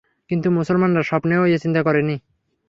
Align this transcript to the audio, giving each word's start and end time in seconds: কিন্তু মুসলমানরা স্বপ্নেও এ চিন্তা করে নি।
কিন্তু 0.29 0.47
মুসলমানরা 0.51 1.03
স্বপ্নেও 1.03 1.43
এ 1.45 1.57
চিন্তা 1.57 1.81
করে 1.83 2.01
নি। 2.01 2.15